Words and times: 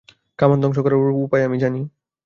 কামান 0.39 0.57
ধ্বংস 0.61 0.77
করার 0.79 0.99
উপায় 1.19 1.43
আমি 1.43 1.57
জানি। 1.59 1.81